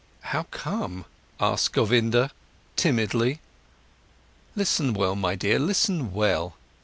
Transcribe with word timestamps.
"How 0.21 0.47
come?" 0.49 1.05
asked 1.39 1.73
Govinda 1.73 2.31
timidly. 2.75 3.39
"Listen 4.55 4.95
well, 4.95 5.15
my 5.15 5.35
dear, 5.35 5.59
listen 5.59 6.11
well! 6.11 6.55